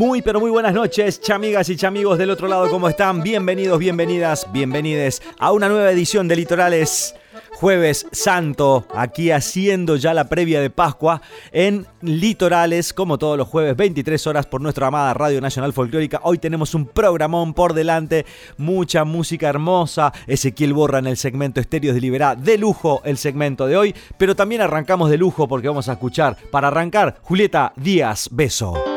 [0.00, 3.22] Muy pero muy buenas noches, chamigas y chamigos del otro lado, ¿cómo están?
[3.22, 7.14] Bienvenidos, bienvenidas, bienvenides a una nueva edición de Litorales.
[7.52, 11.20] Jueves Santo, aquí haciendo ya la previa de Pascua
[11.52, 16.20] en Litorales, como todos los jueves, 23 horas por nuestra amada Radio Nacional Folclórica.
[16.22, 18.24] Hoy tenemos un programón por delante,
[18.56, 20.14] mucha música hermosa.
[20.26, 24.34] Ezequiel Borra en el segmento Estéreos de Liberá, de lujo el segmento de hoy, pero
[24.34, 28.89] también arrancamos de lujo porque vamos a escuchar, para arrancar, Julieta Díaz Beso.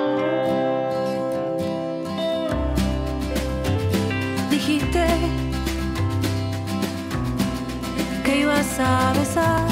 [8.80, 9.68] A besar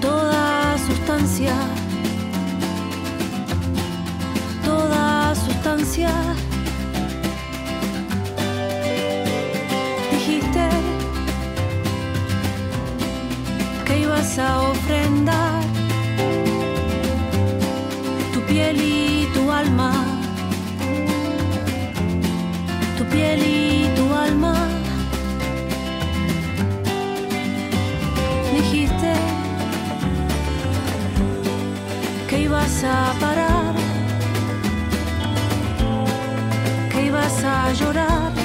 [0.00, 1.54] toda sustancia,
[4.64, 6.10] toda sustancia.
[10.12, 10.68] Dijiste
[13.84, 15.62] que ibas a ofrendar
[18.32, 19.92] tu piel y tu alma,
[22.96, 23.59] tu piel y
[32.50, 33.74] ibas a parar,
[36.90, 38.39] que ibas a llorar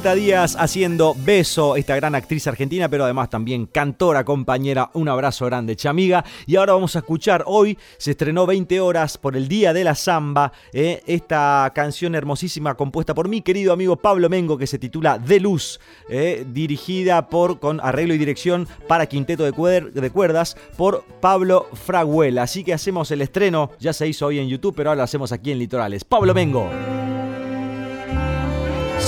[0.00, 4.90] Julieta Díaz haciendo beso, esta gran actriz argentina, pero además también cantora, compañera.
[4.94, 6.24] Un abrazo grande, chamiga.
[6.46, 9.94] Y ahora vamos a escuchar, hoy se estrenó 20 horas por el Día de la
[9.94, 15.18] Zamba, eh, esta canción hermosísima compuesta por mi querido amigo Pablo Mengo, que se titula
[15.18, 21.04] De Luz, eh, dirigida por, con arreglo y dirección para quinteto de, de cuerdas por
[21.20, 22.44] Pablo Fraguela.
[22.44, 25.30] Así que hacemos el estreno, ya se hizo hoy en YouTube, pero ahora lo hacemos
[25.30, 26.04] aquí en Litorales.
[26.04, 26.99] Pablo Mengo.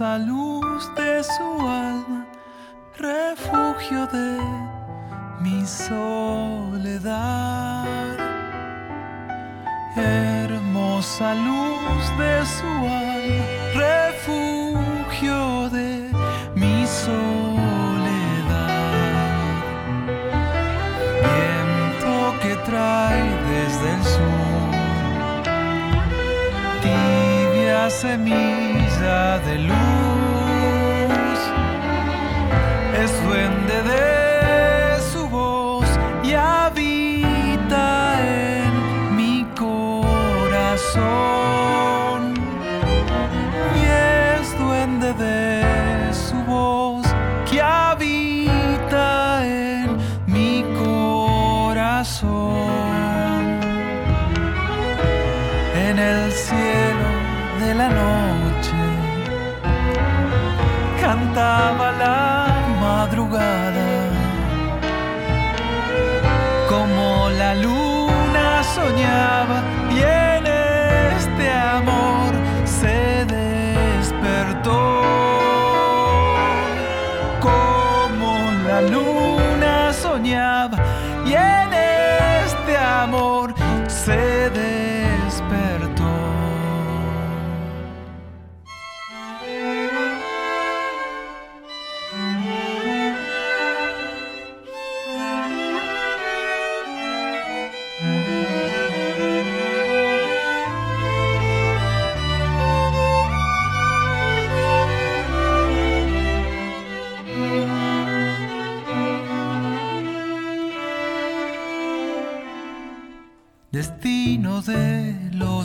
[0.00, 0.43] luz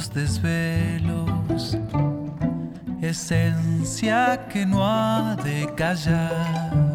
[0.09, 1.77] los desvelos,
[3.01, 6.88] esencia que no ha de callar,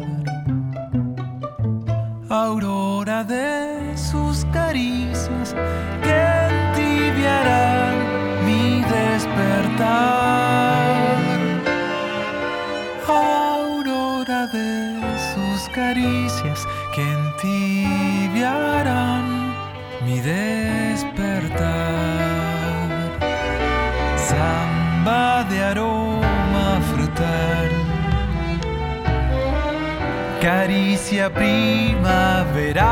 [31.29, 32.91] primavera.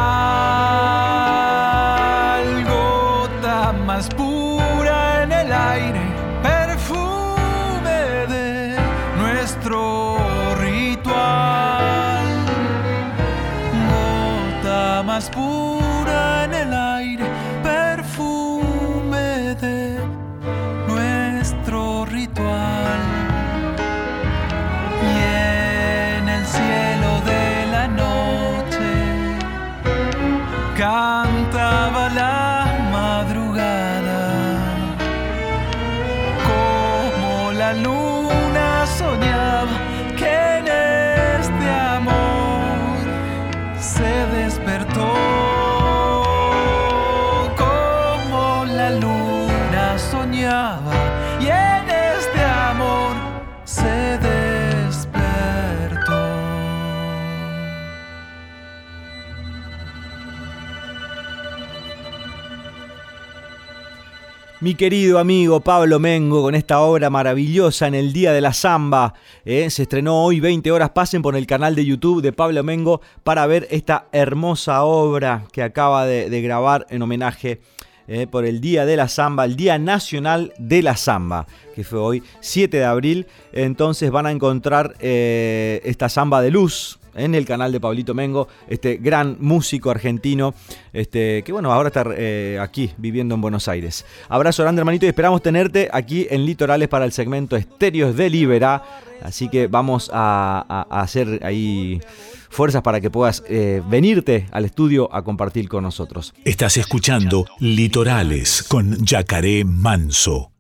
[64.63, 69.13] Mi querido amigo Pablo Mengo con esta obra maravillosa en el Día de la Zamba.
[69.43, 70.91] eh, se estrenó hoy 20 horas.
[70.91, 75.63] Pasen por el canal de YouTube de Pablo Mengo para ver esta hermosa obra que
[75.63, 77.59] acaba de, grabar en homenaje
[78.07, 81.45] eh, por el Día de la Zamba, el Día Nacional de la Zamba,
[81.75, 83.27] que fue hoy 7 de abril.
[83.51, 88.47] Entonces van a encontrar eh, esta Zamba de luz en el canal de Pablito Mengo,
[88.67, 90.53] este gran músico argentino,
[90.93, 94.05] este, que bueno, ahora está eh, aquí viviendo en Buenos Aires.
[94.29, 98.83] Abrazo grande hermanito y esperamos tenerte aquí en Litorales para el segmento Estéreos de Libera.
[99.21, 102.01] Así que vamos a, hacer ahí
[102.49, 106.33] fuerzas para que puedas eh, venirte al estudio a compartir con nosotros.
[106.43, 110.51] Estás escuchando Litorales con Yacaré Manso.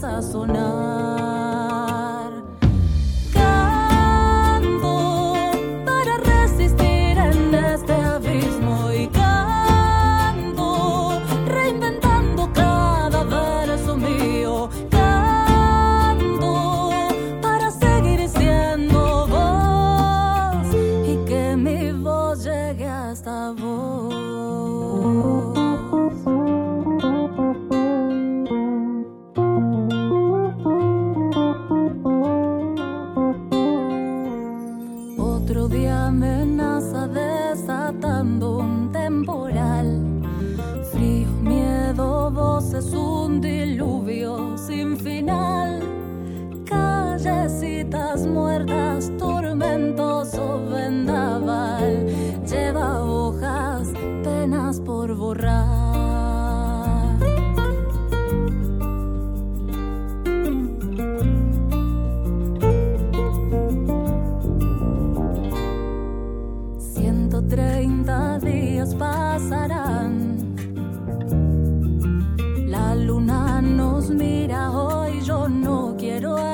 [0.00, 1.25] Que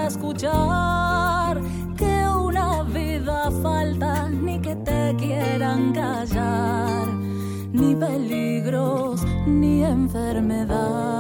[0.06, 1.60] escuchar
[1.96, 7.06] que una vida falta, ni que te quieran callar,
[7.72, 11.12] ni peligros, ni enfermedad.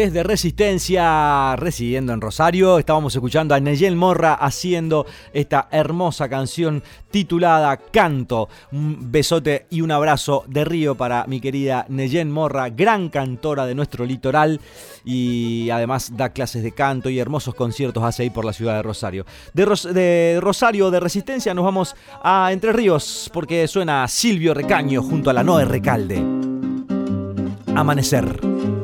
[0.00, 5.04] Desde Resistencia, residiendo en Rosario, estábamos escuchando a Neyel Morra haciendo
[5.34, 8.48] esta hermosa canción titulada Canto.
[8.72, 13.74] Un besote y un abrazo de río para mi querida Neyel Morra, gran cantora de
[13.74, 14.62] nuestro litoral
[15.04, 18.82] y además da clases de canto y hermosos conciertos hace ahí por la ciudad de
[18.82, 19.26] Rosario.
[19.52, 25.28] De, de Rosario, de Resistencia, nos vamos a Entre Ríos porque suena Silvio Recaño junto
[25.28, 26.24] a la Noe Recalde.
[27.76, 28.79] Amanecer.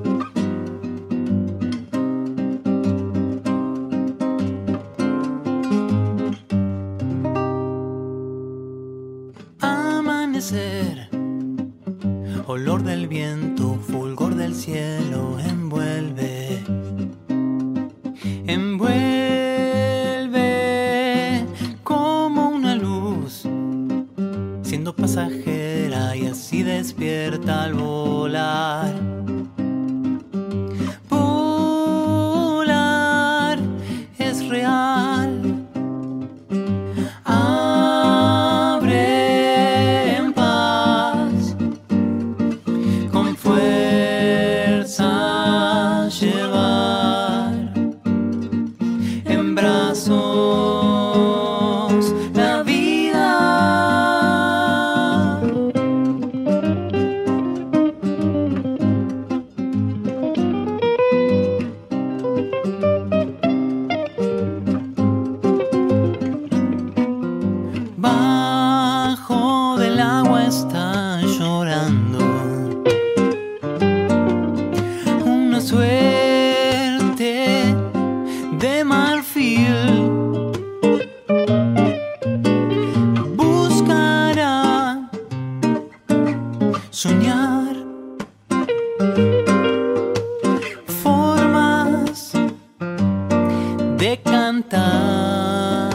[93.99, 95.91] De cantar.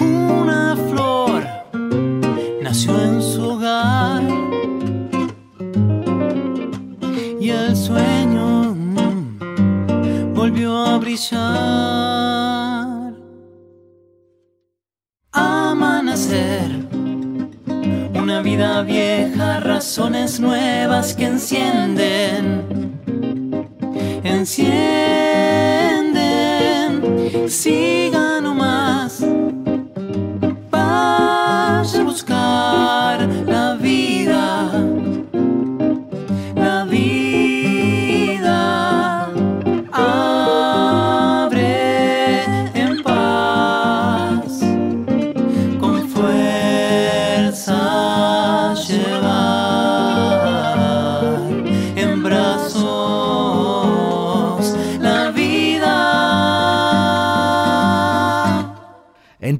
[0.00, 1.44] Una flor
[2.62, 4.22] nació en su hogar
[7.40, 11.42] y el sueño mm, volvió a brillar.
[15.32, 16.70] Amanecer,
[18.14, 23.00] una vida vieja, razones nuevas que encienden,
[24.24, 25.01] encienden,
[27.62, 28.11] see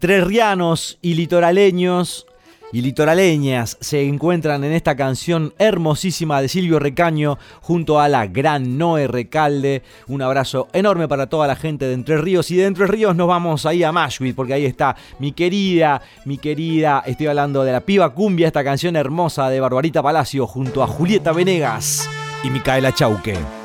[0.03, 2.27] Entrerrianos y litoraleños
[2.73, 8.79] y litoraleñas se encuentran en esta canción hermosísima de Silvio Recaño junto a la gran
[8.79, 9.85] Noé Recalde.
[10.09, 13.29] Un abrazo enorme para toda la gente de Entre Ríos y de Entre Ríos nos
[13.29, 17.83] vamos ahí a Mashville porque ahí está mi querida, mi querida, estoy hablando de la
[17.83, 22.11] piba cumbia, esta canción hermosa de Barbarita Palacio junto a Julieta Venegas
[22.43, 23.62] y Micaela Chauque.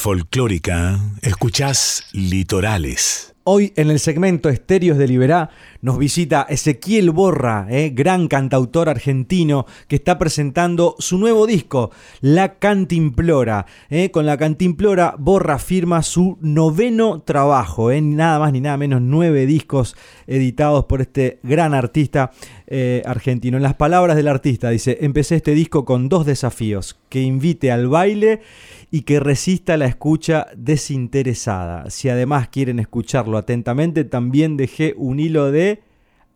[0.00, 3.34] Folclórica, escuchás Litorales.
[3.44, 5.50] Hoy en el segmento Estéreos de Liberá
[5.82, 11.90] nos visita Ezequiel Borra, eh, gran cantautor argentino que está presentando su nuevo disco,
[12.20, 13.66] La Cantimplora.
[13.88, 14.10] eh.
[14.10, 19.46] Con La Cantimplora Borra firma su noveno trabajo, eh, nada más ni nada menos nueve
[19.46, 22.30] discos editados por este gran artista
[22.66, 23.56] eh, argentino.
[23.56, 27.88] En las palabras del artista dice, empecé este disco con dos desafíos, que invite al
[27.88, 28.40] baile
[28.92, 31.90] y que resista la escucha desinteresada.
[31.90, 35.69] Si además quieren escucharlo atentamente, también dejé un hilo de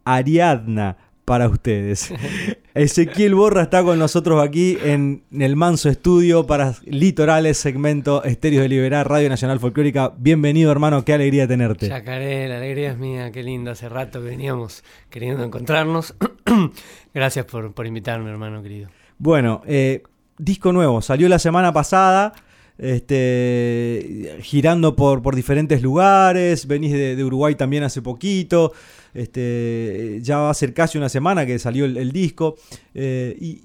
[0.05, 2.13] Ariadna para ustedes.
[2.75, 8.69] Ezequiel Borra está con nosotros aquí en el Manso Estudio para Litorales, segmento Estéreo de
[8.69, 10.13] Liberar, Radio Nacional Folclórica.
[10.19, 11.89] Bienvenido, hermano, qué alegría tenerte.
[11.89, 13.71] Yacaré, la alegría es mía, qué lindo.
[13.71, 16.15] Hace rato que veníamos queriendo encontrarnos.
[17.15, 18.89] Gracias por, por invitarme, hermano querido.
[19.19, 20.03] Bueno, eh,
[20.37, 22.33] disco nuevo, salió la semana pasada.
[22.79, 28.73] Este, girando por, por diferentes lugares, venís de, de Uruguay también hace poquito,
[29.15, 32.57] este, ya va a ser casi una semana que salió el, el disco,
[32.95, 33.63] eh, y,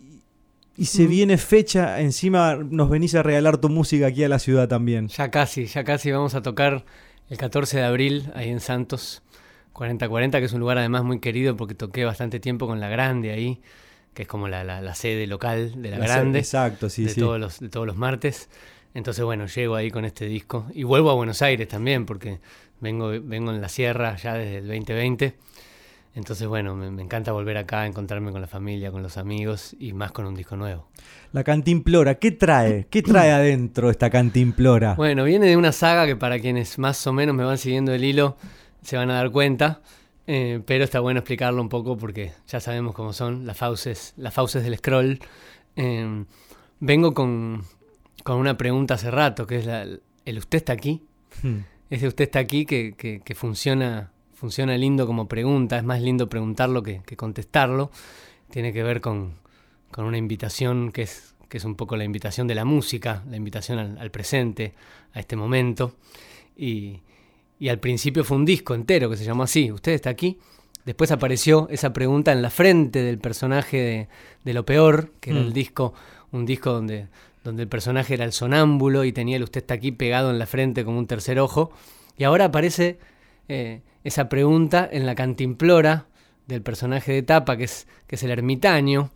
[0.78, 4.68] y se viene fecha, encima nos venís a regalar tu música aquí a la ciudad
[4.68, 5.08] también.
[5.10, 6.86] Ya casi, ya casi vamos a tocar
[7.30, 9.22] el 14 de abril ahí en Santos,
[9.74, 13.32] 4040, que es un lugar además muy querido porque toqué bastante tiempo con La Grande
[13.32, 13.60] ahí,
[14.14, 16.40] que es como la, la- la sede local de La, Grande.
[16.40, 17.20] exacto, sí, de, sí.
[17.20, 18.50] Todos los, de todos los martes.
[18.94, 20.66] Entonces, bueno, llego ahí con este disco.
[20.74, 22.40] Y vuelvo a Buenos Aires también, porque
[22.80, 25.36] vengo, vengo en la sierra ya desde el 2020.
[26.16, 29.94] Entonces, bueno, me, me encanta volver acá, encontrarme con la familia, con los amigos y
[29.94, 30.88] más con un disco nuevo.
[31.32, 32.88] La cantimplora, ¿qué trae?
[32.90, 34.96] ¿Qué trae adentro esta cantimplora?
[34.96, 38.04] Bueno, viene de una saga que para quienes más o menos me van siguiendo el
[38.04, 38.38] hilo
[38.82, 39.82] se van a dar cuenta.
[40.26, 44.34] eh, pero está bueno explicarlo un poco porque ya sabemos cómo son las fauces, las
[44.34, 45.20] fauces del scroll.
[45.76, 46.26] Eh,
[46.80, 47.64] vengo con,
[48.24, 49.84] con una pregunta hace rato, que es la,
[50.26, 51.02] el usted está aquí.
[51.44, 51.60] Hmm.
[51.90, 56.30] Ese usted está aquí que, que- que funciona, funciona lindo como pregunta, es más lindo
[56.30, 57.92] preguntarlo que, que contestarlo.
[58.52, 59.36] Tiene que ver con,
[59.92, 63.38] con una invitación que es, que es un poco la invitación de la música, la
[63.38, 64.74] invitación al, al presente,
[65.14, 65.96] a este momento.
[66.56, 67.00] Y,
[67.60, 70.38] y al principio fue un disco entero que se llamó así, usted está aquí.
[70.86, 74.08] Después apareció esa pregunta en la frente del personaje de,
[74.46, 75.94] de Lo Peor, que era el disco,
[76.32, 77.08] un disco donde,
[77.50, 80.46] donde el personaje era el sonámbulo y tenía el usted está aquí pegado en la
[80.46, 81.72] frente como un tercer ojo.
[82.18, 83.00] Y ahora aparece
[83.48, 86.06] eh, esa pregunta en la cantimplora
[86.48, 89.10] del personaje de tapa, que es, que es el ermitaño.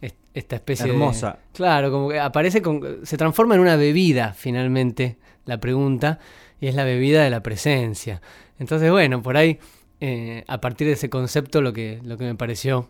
[0.00, 1.38] Es- Esta especie de- Hermosa.
[1.52, 3.04] Claro, como que aparece con.
[3.04, 6.18] Se transforma en una bebida, finalmente, la pregunta,
[6.60, 8.20] y es la bebida de la presencia.
[8.58, 9.58] Entonces, bueno, por ahí,
[10.00, 12.88] eh, a partir de ese concepto, lo que, lo que me pareció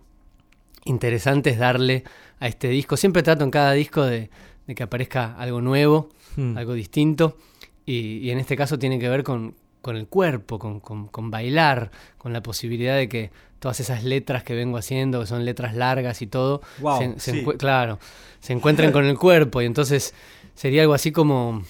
[0.85, 2.05] interesante es darle
[2.41, 2.97] a este disco.
[2.97, 4.31] Siempre trato en cada disco de,
[4.69, 6.57] de que aparezca algo nuevo, Hmm.
[6.57, 7.37] algo distinto,
[7.85, 11.31] y, y en este caso tiene que ver con, con el cuerpo, con, con- con
[11.33, 15.75] bailar, con la posibilidad de que todas esas letras que vengo haciendo, que son letras
[15.75, 16.61] largas y todo,
[16.99, 17.45] se, se sí.
[17.59, 17.99] claro,
[18.41, 20.15] se encuentren con el cuerpo, y entonces
[20.55, 21.63] sería algo así como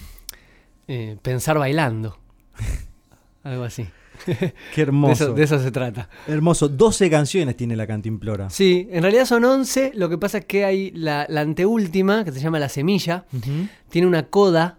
[0.88, 2.18] eh, pensar bailando.
[3.44, 3.86] algo así.
[4.26, 5.12] Qué De hermoso.
[5.24, 6.08] eso, de eso se trata.
[6.26, 6.68] Hermoso.
[6.68, 8.50] 12 canciones tiene la cantimplora.
[8.50, 12.32] Sí, en realidad son 11, lo que pasa es que hay la, la anteúltima, que
[12.32, 13.24] se llama La Semilla,
[13.88, 14.78] tiene una coda,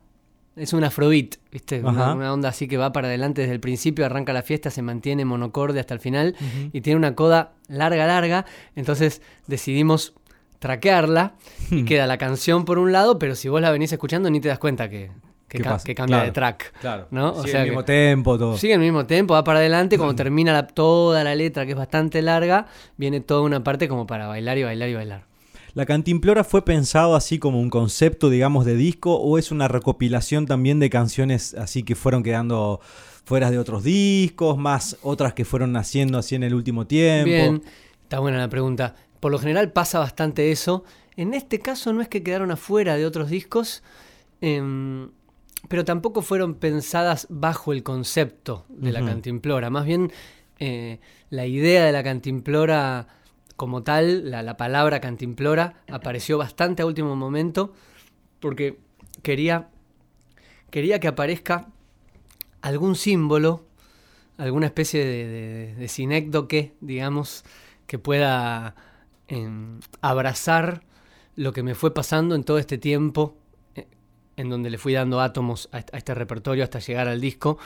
[0.55, 1.79] es un afrobeat, ¿viste?
[1.81, 5.23] Una, onda así que va para adelante desde el principio, arranca la fiesta, se mantiene
[5.25, 6.35] monocorde hasta el final
[6.73, 10.13] y tiene una coda larga, larga, entonces decidimos
[10.59, 11.35] traquearla
[11.71, 11.85] y Hmm.
[11.85, 14.59] queda la canción por un lado, pero si vos la venís escuchando ni te das
[14.59, 15.11] cuenta que,
[15.49, 16.73] que, cambia Claro, de track.
[16.79, 17.07] Claro.
[17.11, 17.31] ¿no?
[17.31, 18.57] O Sigue sea el mismo tempo, todo.
[18.57, 21.77] Sigue el mismo tiempo, va para adelante, cuando termina la- toda la letra, que es
[21.77, 25.25] bastante larga, viene toda una parte como para bailar y bailar y bailar.
[25.73, 30.45] ¿La cantimplora fue pensado así como un concepto, digamos, de disco o es una recopilación
[30.45, 32.79] también de canciones así que fueron quedando
[33.23, 37.25] fuera de otros discos, más otras que fueron naciendo así en el último tiempo?
[37.25, 37.63] Bien,
[38.01, 38.95] está buena la pregunta.
[39.19, 40.83] Por lo general pasa bastante eso.
[41.15, 43.83] En este caso no es que quedaron afuera de otros discos,
[44.41, 45.09] em,
[45.67, 49.69] pero tampoco fueron pensadas bajo el concepto de la cantimplora.
[49.69, 50.11] Más bien
[50.59, 53.07] eh, la idea de la cantimplora
[53.55, 57.73] como tal, la, la palabra cantimplora, apareció bastante a último momento
[58.39, 58.79] porque
[59.21, 59.69] quería,
[60.69, 61.67] quería que aparezca
[62.61, 63.65] algún símbolo,
[64.37, 67.43] alguna especie de, de, de sinécdoque, digamos,
[67.85, 68.75] que pueda
[69.27, 70.83] em, abrazar
[71.35, 73.35] lo que me fue pasando en todo este tiempo,
[74.39, 77.57] en donde le fui dando átomos a, est- a este repertorio hasta llegar al disco.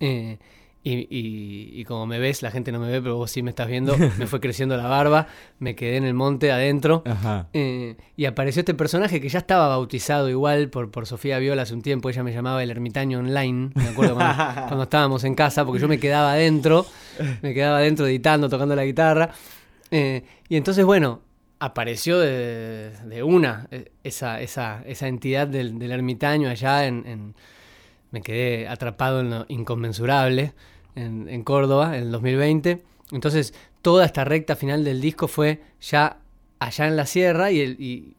[0.00, 0.38] eh,
[0.84, 3.50] Y, y- y como me ves, la gente no me ve, pero vos sí me
[3.50, 5.26] estás viendo, me fue creciendo la barba,
[5.58, 7.02] me quedé en el monte adentro.
[7.04, 7.48] Ajá.
[7.52, 11.74] Eh, y apareció este personaje que ya estaba bautizado igual por, por Sofía Viola hace
[11.74, 12.08] un tiempo.
[12.08, 13.70] Ella me llamaba el ermitaño online.
[13.74, 14.34] Me acuerdo cuando,
[14.68, 16.86] cuando estábamos en casa, porque yo me quedaba adentro,
[17.42, 19.30] me quedaba adentro editando, tocando la guitarra.
[19.90, 21.20] Eh, y entonces, bueno,
[21.60, 27.34] apareció de, de una eh, esa, esa, esa entidad del, del ermitaño allá en, en-
[28.10, 30.52] Me quedé atrapado en lo inconmensurable
[30.94, 32.82] en, en Córdoba en el 2020.
[33.12, 36.18] Entonces, toda esta recta final del disco fue ya
[36.58, 38.14] allá en la sierra y, el, y,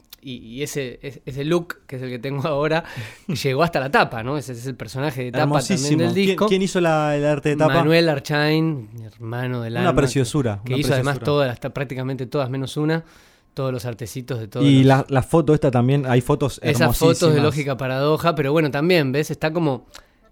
[0.64, 2.84] ese, es- ese look, que es el que tengo ahora,
[3.28, 4.38] llegó hasta la tapa, ¿no?
[4.38, 6.48] Ese es el personaje de tapa también del ¿Quién, disco.
[6.48, 7.74] quién hizo la- el arte de tapa?
[7.76, 12.50] Manuel Archain, mi hermano del Una alma, preciosura, Que, una hizo además todas, prácticamente todas
[12.50, 13.04] menos una,
[13.54, 16.98] todos los artecitos de todos Y los- la, la foto esta también, hay fotos esas
[16.98, 19.32] fotos de lógica paradoja, pero bueno, también, ¿ves?
[19.32, 19.86] Está como.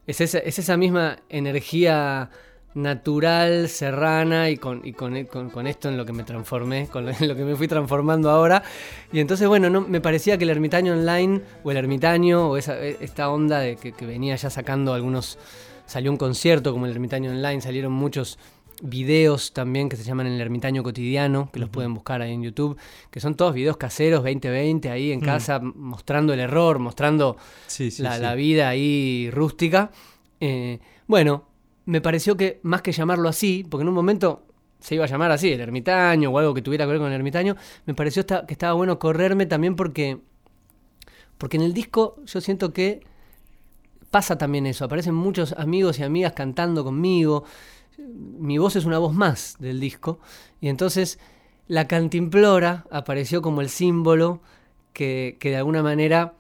[0.06, 2.30] Es esa, es esa misma energía
[2.73, 7.06] natural, serrana, y con, y con, con- con esto en lo que me transformé, con
[7.06, 8.63] lo, en lo que me fui transformando ahora.
[9.12, 12.80] Y entonces, bueno, no, me parecía que el ermitaño online, o el ermitaño, o esa,
[12.80, 15.38] e- esta onda de que, que venía ya sacando algunos.
[15.86, 18.38] Salió un concierto como el ermitaño online, salieron muchos
[18.81, 22.77] videos también que se llaman el ermitaño cotidiano, que los pueden buscar ahí en YouTube,
[23.09, 27.37] que son todos videos caseros 2020 ahí en casa, m- mostrando el error, mostrando
[27.67, 28.21] Sí, sí, la, sí.
[28.21, 29.91] la vida ahí rústica.
[30.39, 31.45] Eh, bueno,
[31.85, 34.43] me pareció que más que llamarlo así, porque en un momento
[34.79, 37.13] se iba a llamar así, el ermitaño o algo que tuviera que ver con el
[37.13, 37.55] ermitaño,
[37.87, 40.19] me pareció que estaba bueno correrme también porque,
[41.39, 43.01] porque en el disco yo siento que
[44.11, 47.43] pasa también eso, aparecen muchos amigos y amigas cantando conmigo,
[47.97, 50.19] mi voz es una voz más del disco,
[50.62, 51.19] y entonces
[51.67, 54.41] la cantimplora apareció como el símbolo
[54.93, 56.33] que, que de alguna manera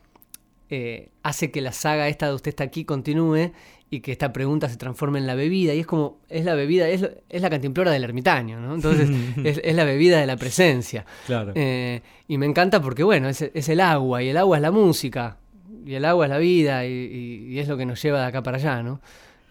[0.69, 3.51] eh, hace que la saga esta de Usted está aquí continúe
[3.89, 6.89] y que esta pregunta se transforme en la bebida, y es como, es la bebida,
[6.89, 8.75] es, es la cantimplora del ermitaño, ¿no?
[8.75, 9.09] Entonces
[9.43, 11.05] es, es la bebida de la presencia.
[11.25, 11.53] Claro.
[11.55, 14.71] Eh, y me encanta porque, bueno, es, es el agua, y el agua es la
[14.71, 15.37] música,
[15.85, 18.25] y el agua es la vida, y, y- y es lo que nos lleva de
[18.25, 18.99] acá para allá, ¿no?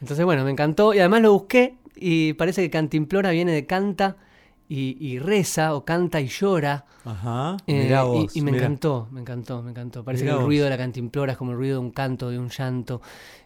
[0.03, 4.17] Entonces, bueno, me encantó, y además lo busqué, y parece que Cantimplora viene de canta
[4.69, 6.85] y, y reza, o canta y llora.
[7.05, 7.57] Ajá.
[7.69, 8.65] Eh, y- vos, y, me mirá.
[8.65, 10.05] encantó, me encantó, me encantó.
[10.05, 10.47] Parece Mirá que el vos.
[10.49, 13.01] ruido de la cantimplora es como el ruido de un canto, de un llanto.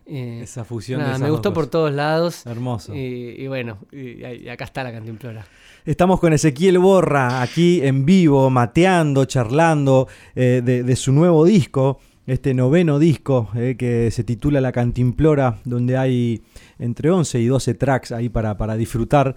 [0.06, 2.44] Eh, Esa fusión de nada, esas me gustó por todos lados.
[2.46, 2.94] Hermoso.
[2.94, 2.98] Y,
[3.38, 5.44] y bueno, y, y acá está la cantimplora.
[5.84, 12.00] Estamos con Ezequiel Borra aquí en vivo, mateando, charlando eh, de, de su nuevo disco,
[12.32, 16.42] este noveno disco eh, que se titula La Cantimplora, donde hay
[16.78, 19.34] entre 11 y 12 tracks ahí para, para disfrutar.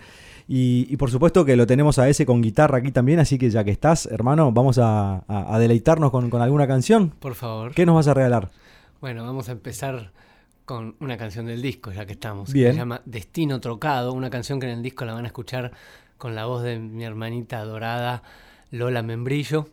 [0.47, 3.49] Y, y por supuesto que lo tenemos a ese con guitarra aquí también, así que
[3.49, 7.09] ya que estás, hermano, vamos a, a- a deleitarnos con, con alguna canción.
[7.19, 7.73] Por favor.
[7.73, 8.51] ¿Qué nos vas a regalar?
[9.01, 10.11] Bueno, vamos a empezar
[10.65, 12.47] con una canción del disco, ya que estamos.
[12.51, 12.71] que Bien.
[12.73, 15.71] se llama Destino Trocado, una canción que en el disco la van a escuchar
[16.17, 18.23] con la voz de mi hermanita adorada
[18.71, 19.67] Lola Membrillo,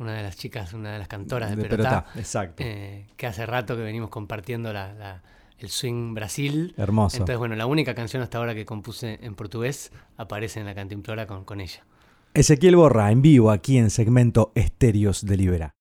[0.00, 2.62] una de las chicas, una de las cantoras de, De Perotá, Perotá, exacto.
[2.66, 5.22] eh, que hace rato que venimos compartiendo la- la-
[5.58, 6.74] el swing Brasil.
[6.78, 7.18] Hermoso.
[7.18, 11.26] Entonces, bueno, la única canción hasta ahora que compuse en portugués aparece en la cantimplora
[11.26, 11.84] con, con ella.
[12.32, 15.74] Ezequiel Borra en vivo aquí en segmento Estéreos de Libera.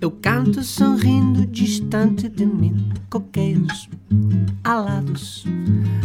[0.00, 3.88] Eu canto sorrindo distante de mim, coqueiros
[4.62, 5.44] alados.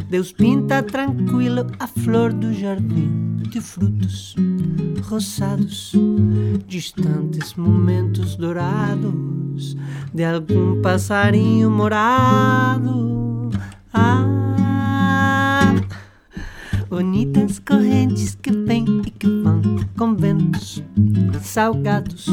[0.10, 4.36] Deus pinta tranquilo a flor do jardim de frutos
[5.04, 5.94] roçados,
[6.68, 9.78] distantes momentos dourados
[10.12, 13.52] de algum passarinho morado.
[13.94, 14.26] Ah,
[16.94, 19.60] bonitas correntes que vêm e que vão
[19.98, 20.84] com ventos
[21.42, 22.28] salgados.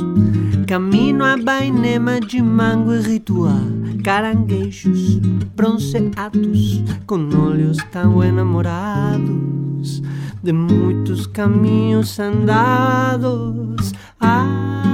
[0.66, 3.56] Caminho a bainema de mango e ritual,
[4.04, 5.18] caranguejos
[5.56, 10.02] bronzeados, com olhos tão enamorados,
[10.42, 13.94] de muitos caminhos andados.
[14.20, 14.90] Ah,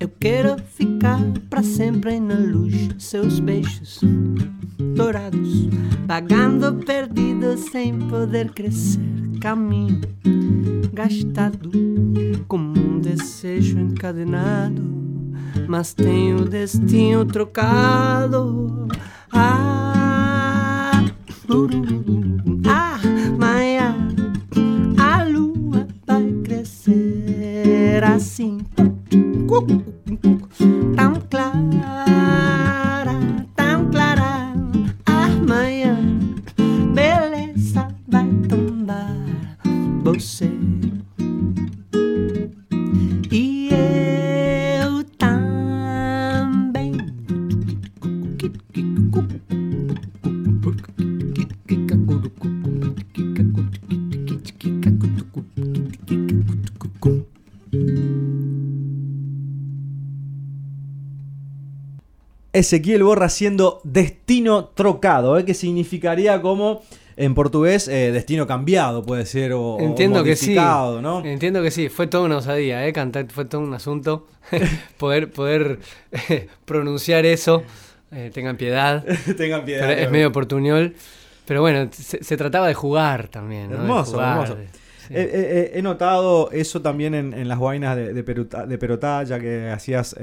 [0.00, 4.00] eu quero ficar pra sempre na luz, seus beijos
[4.96, 5.68] dourados,
[6.06, 8.98] vagando perdido sem poder crescer,
[9.40, 10.00] caminho
[10.92, 11.70] gastado,
[12.48, 15.01] como um desejo encadenado,
[15.68, 18.88] mas tem o destino trocado.
[19.32, 21.02] Ah,
[22.66, 23.00] ah,
[23.38, 23.94] Maia,
[24.98, 28.58] a lua vai crescer assim.
[62.62, 65.44] Ezequiel Borra haciendo destino trocado, ¿eh?
[65.44, 66.82] que significaría como
[67.16, 70.46] en portugués eh, destino cambiado, puede ser, o, o Entiendo que sí.
[70.46, 71.22] modificado, ¿no?
[71.24, 71.88] Entiendo que sí.
[71.90, 72.92] Fue toda una osadía, ¿eh?
[72.92, 74.26] Cantar, fue todo un asunto.
[74.96, 75.78] poder poder
[76.30, 77.62] eh, pronunciar eso.
[78.10, 79.04] Eh, tengan piedad.
[79.36, 79.86] Tengan piedad.
[79.86, 80.94] Pero es medio portuñol.
[81.46, 83.72] Pero bueno, se, se trataba de jugar también.
[83.72, 84.54] Hermoso, jugar, hermoso.
[84.56, 84.72] de- sí.
[85.78, 90.16] He notado eso también en, en las guainas de, de Perotá, ya que hacías,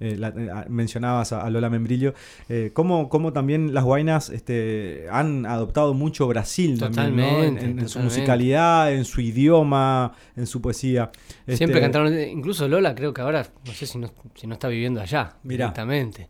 [0.00, 2.14] eh, eh, la- eh, mencionabas a, a Lola Membrillo,
[2.48, 7.22] eh, cómo, cómo también las guainas este, han adoptado mucho Brasil también, ¿no?
[7.42, 11.10] en, Totalmente, en- en su musicalidad, en su idioma, en su poesía.
[11.46, 14.68] Siempre Este, cantaron, incluso Lola creo que ahora, no sé si no, si no está
[14.68, 15.66] viviendo allá Mirá.
[15.66, 16.28] directamente.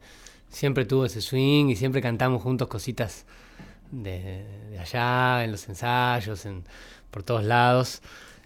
[0.48, 3.26] Siempre tuvo ese swing y siempre cantamos juntos cositas
[3.90, 6.64] de, de allá, en los ensayos, en,
[7.10, 8.00] por todos lados.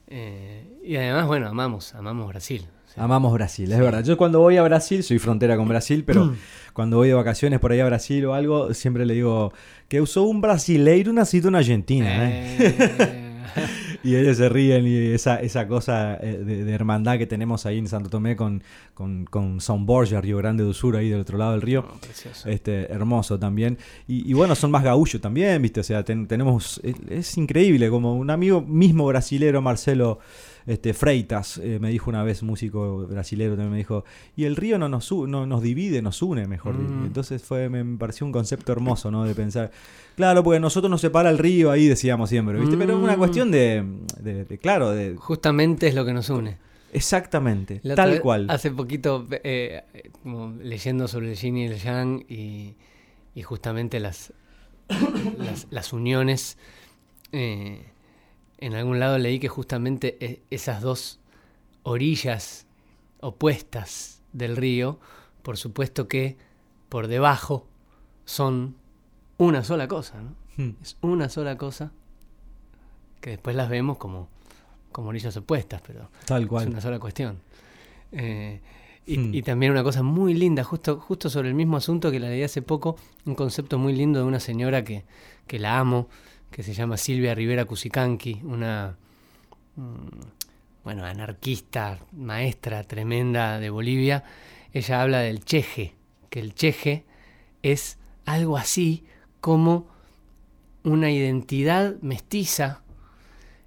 [0.09, 2.67] Eh, y además, bueno, amamos, amamos Brasil.
[2.95, 3.01] Sí.
[3.01, 4.05] Amamos Brasil, es verdad.
[4.05, 6.37] Yo cuando voy a Brasil, soy frontera con Brasil, pero Mm.
[6.73, 9.53] cuando voy de vacaciones por ahí a Brasil o algo, siempre le digo
[9.89, 12.29] que usó un brasileiro nacido en Argentina.
[12.31, 12.57] ¿eh?
[12.59, 13.29] Eh,
[14.05, 17.79] Y ellos se ríen y esa, esa cosa eh, de, de hermandad que tenemos ahí
[17.79, 18.61] en Santo Tomé con,
[18.95, 21.87] con, con São Borja, Río Grande do Sur, ahí del otro lado del río.
[22.01, 22.49] precioso.
[22.49, 23.79] Este, hermoso también.
[24.09, 25.79] Y, y bueno, son más gaullos también, ¿viste?
[25.81, 26.81] O sea, ten- tenemos.
[26.83, 30.19] Es, es increíble, como un amigo mismo brasilero, Marcelo
[30.67, 34.05] este, Freitas, eh, me dijo una vez, músico brasilero también me dijo,
[34.37, 36.93] y el río no nos, no, nos divide, nos une, mejor dicho.
[36.93, 37.05] Mm.
[37.07, 39.25] Entonces fue, me, pareció un concepto hermoso, ¿no?
[39.25, 39.71] De pensar,
[40.17, 42.77] claro, porque nosotros nos separa el río ahí, decíamos siempre, ¿viste?
[42.77, 43.19] Pero es una Mm.
[43.19, 43.85] cuestión de,
[44.21, 45.17] de- de- claro, de.
[45.17, 46.59] Justamente es lo que nos une.
[46.95, 48.47] Exactamente, La tal cual.
[48.51, 52.75] Hace poquito, eh, eh, como leyendo sobre el yin y el yang y,
[53.35, 54.33] y justamente las,
[55.39, 56.59] las, las uniones,
[57.33, 57.87] eh,
[58.65, 61.19] en algún lado leí que justamente e- esas dos
[61.83, 62.67] orillas
[63.21, 64.99] opuestas del río,
[65.43, 66.37] por supuesto que
[66.89, 67.67] por debajo
[68.25, 68.77] son
[69.39, 70.35] una sola cosa, ¿no?
[70.57, 70.75] Hmm.
[70.83, 71.93] Es una sola cosa
[73.21, 74.29] que después las vemos como,
[74.91, 76.69] como orillas opuestas, pero Tal es cual.
[76.69, 77.39] una sola cuestión.
[78.13, 78.61] Eh,
[79.07, 79.35] y, Hmm.
[79.35, 82.43] y también una cosa muy linda, justo, justo sobre el mismo asunto que la leí
[82.43, 85.05] hace poco, un concepto muy lindo de una señora que,
[85.49, 86.09] que la amo,
[86.53, 88.97] que se llama Silvia Rivera Cusicanqui, una
[89.77, 94.25] mm, bueno, anarquista, maestra tremenda de Bolivia.
[94.73, 95.95] Ella habla del cheje,
[96.31, 97.05] que el cheje
[97.63, 99.05] es algo así
[99.41, 99.87] como
[100.85, 102.83] una identidad mestiza,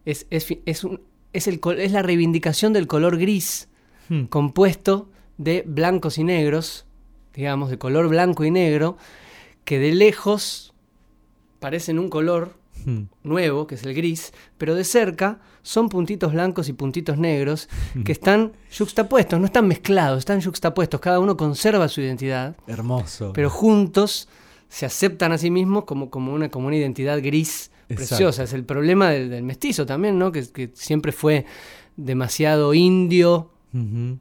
[0.06, 1.02] es, es, es, un-
[1.34, 1.60] es, el,
[1.92, 3.68] la reivindicación del color gris
[4.08, 4.26] Hmm.
[4.26, 6.86] compuesto de blancos y negros,
[7.34, 8.98] digamos, de color blanco y negro,
[9.64, 10.74] que de lejos
[11.60, 12.54] parecen un color
[13.24, 17.68] Nuevo, que es el gris, pero de cerca son puntitos blancos y puntitos negros
[18.06, 23.34] que están yuxtapuestos, no están mezclados, están yuxtapuestos, cada uno conserva su identidad, Hermoso.
[23.34, 24.28] pero juntos
[24.70, 27.96] se aceptan a sí mismos como, como, una, como una identidad gris Exacto.
[27.96, 28.44] preciosa.
[28.44, 30.32] Es el problema del, del mestizo también, ¿no?
[30.32, 31.46] Que, que siempre fue
[31.98, 33.52] demasiado indio,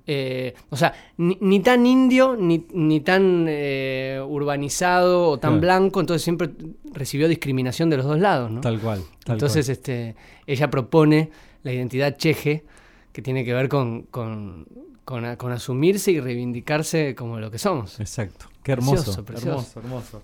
[0.07, 5.61] Eh, o sea, ni, ni tan indio, ni, ni tan eh, urbanizado o tan Claro.
[5.61, 6.51] blanco, entonces siempre
[6.93, 8.61] recibió discriminación de los dos lados, ¿no?
[8.61, 9.03] Tal cual.
[9.25, 9.73] tal entonces, cual.
[9.77, 11.31] este, ella propone
[11.63, 12.65] la identidad cheje,
[13.13, 14.67] que tiene que ver con, con,
[15.05, 18.01] con asumirse y reivindicarse como lo que somos.
[18.01, 18.47] Exacto.
[18.63, 18.97] Qué hermoso.
[18.97, 19.51] Precioso, precioso.
[19.51, 20.23] Hermoso, hermoso.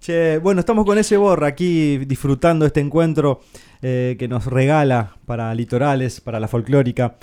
[0.00, 3.40] Che, bueno, estamos con ese borra aquí disfrutando este encuentro
[3.82, 7.16] eh, que nos regala para litorales, para la folclórica,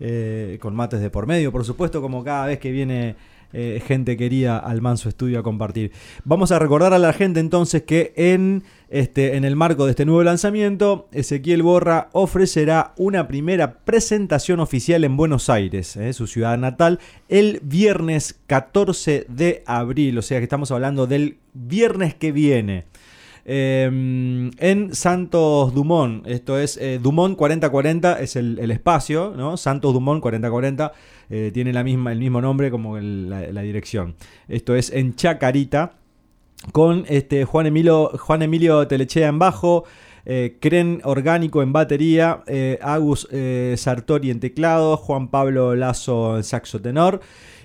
[0.00, 3.16] eh, con mates de por medio, por supuesto, como cada vez que viene
[3.52, 5.90] eh, gente querida al Manso Estudio a compartir.
[6.24, 10.04] Vamos a recordar a la gente entonces que en, este, en el marco de este
[10.04, 16.56] nuevo lanzamiento, Ezequiel Borra ofrecerá una primera presentación oficial en Buenos Aires, eh, su ciudad
[16.58, 22.84] natal, el viernes 14 de abril, o sea que estamos hablando del viernes que viene.
[23.44, 23.84] Eh,
[24.58, 29.56] en Santos Dumont, esto es eh, Dumont 4040, es el, el espacio, ¿no?
[29.56, 30.92] Santos Dumont 4040,
[31.32, 34.16] eh, tiene la misma, el mismo nombre como la, dirección.
[34.48, 35.92] Esto es en Chacarita,
[36.72, 39.84] con este Juan Emilio, Juan Emilio Telechea en bajo,
[40.26, 43.28] eh, Cren Orgánico en batería, eh, Agus
[43.76, 47.20] Sartori en teclado, Juan Pablo Lazo en saxo tenor.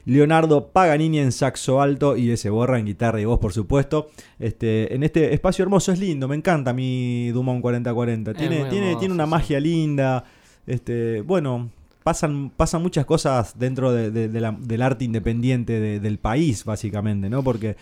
[0.06, 4.10] Leonardo Paganini en saxo alto y ese borra en guitarra y voz, por supuesto.
[4.40, 8.32] Este, en este espacio hermoso es lindo, me encanta mi Dumont 4040.
[8.32, 9.30] Es Tiene, tiene, hermoso, tiene una sí.
[9.32, 10.24] magia linda.
[10.68, 11.70] Este, bueno,
[12.04, 16.64] pasan, pasan muchas cosas dentro de- de- de la- del arte independiente de- del país,
[16.66, 17.44] básicamente, ¿no?
[17.44, 17.76] Porque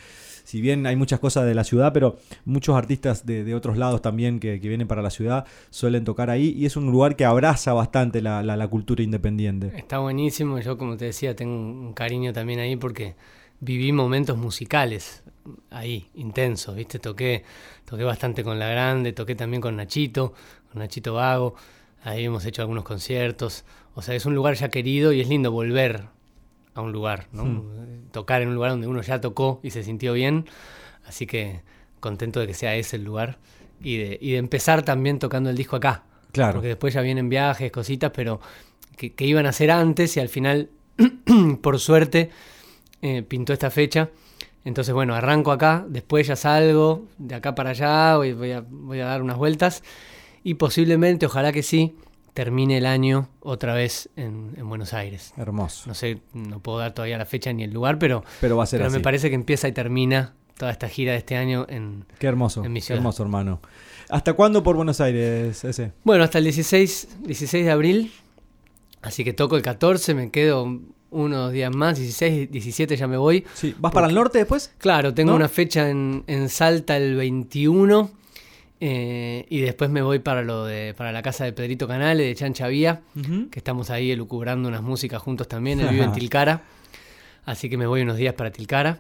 [0.43, 4.39] si bien hay muchas cosas de la ciudad, pero muchos artistas de, otros lados también
[4.39, 7.73] que, que vienen para la ciudad suelen tocar ahí y es un lugar que abraza
[7.73, 9.71] bastante la, la- la cultura independiente.
[9.75, 10.59] Está buenísimo.
[10.59, 13.15] Yo, como te decía, tengo un cariño también ahí porque
[13.59, 15.23] viví momentos musicales
[15.71, 16.99] ahí, intensos, ¿viste?
[16.99, 17.43] Toqué,
[17.85, 20.33] toqué bastante con La Grande, toqué también con Nachito,
[20.71, 21.55] con Nachito Vago.
[22.03, 23.63] Ahí hemos hecho algunos conciertos.
[23.95, 26.05] O sea, es un lugar ya querido y es lindo volver
[26.73, 27.45] a un lugar, ¿no?
[27.45, 28.09] Hmm.
[28.11, 30.45] Tocar en un lugar donde uno ya tocó y se sintió bien.
[31.05, 31.61] Así que
[31.99, 33.37] contento de que sea ese el lugar.
[33.81, 36.03] Y de, y de empezar también tocando el disco acá.
[36.31, 36.53] Claro.
[36.53, 38.39] Porque después ya vienen viajes, cositas, pero
[38.97, 40.69] que, que iban a ser antes y al final,
[41.61, 42.29] por suerte,
[43.01, 44.09] eh, pintó esta fecha.
[44.65, 49.01] Entonces, bueno, arranco acá, después ya salgo de acá para allá, voy, voy a, voy
[49.01, 49.83] a dar unas vueltas
[50.43, 51.95] y posiblemente, ojalá que sí,
[52.33, 55.33] termine el año otra vez en, en Buenos Aires.
[55.37, 55.83] Hermoso.
[55.87, 58.67] No sé, no puedo dar todavía la fecha ni el lugar, pero, Pero va a
[58.67, 58.97] ser pero así.
[58.97, 62.05] me parece que empieza y termina toda esta gira de este año en...
[62.19, 62.63] Qué hermoso.
[62.63, 63.61] en mi Qué hermoso, hermano.
[64.09, 65.91] ¿Hasta cuándo por Buenos Aires ese?
[66.03, 68.11] Bueno, hasta el 16, 16 de abril.
[69.01, 70.79] Así que toco el 14, me quedo
[71.11, 73.45] unos días más, 16, 17 ya me voy.
[73.53, 73.75] Sí.
[73.77, 74.73] ¿Vas para el norte después?
[74.77, 75.37] Claro, tengo ¿No?
[75.37, 78.09] una fecha en, en Salta el 21
[78.85, 82.35] eh, y después me voy para lo de para la casa de Pedrito Canale de
[82.35, 82.99] Chancha Vía,
[83.49, 85.79] que estamos ahí elucubrando unas músicas juntos también.
[85.79, 86.63] Él vive en Tilcara,
[87.45, 88.99] así que me voy unos días para Tilcara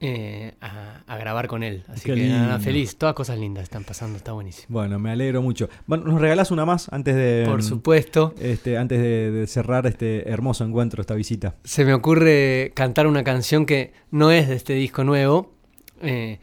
[0.00, 1.84] eh, a, a grabar con él.
[1.88, 4.68] Así Qué que nada, feliz, todas cosas lindas están pasando, está buenísimo.
[4.70, 5.68] Bueno, me alegro mucho.
[5.86, 7.44] Bueno, ¿nos regalás una más antes de.
[7.46, 8.34] Por supuesto.
[8.40, 11.54] Este, antes de, de cerrar este hermoso encuentro, esta visita.
[11.64, 15.52] se me ocurre cantar una canción que no es de este disco nuevo
[16.00, 16.38] eh,